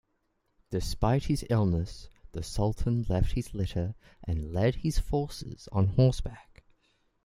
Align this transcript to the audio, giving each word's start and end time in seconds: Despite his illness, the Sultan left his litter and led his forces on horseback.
Despite 0.71 1.25
his 1.25 1.45
illness, 1.51 2.09
the 2.31 2.41
Sultan 2.41 3.05
left 3.07 3.33
his 3.33 3.53
litter 3.53 3.93
and 4.23 4.51
led 4.51 4.77
his 4.77 4.97
forces 4.97 5.69
on 5.71 5.89
horseback. 5.89 6.63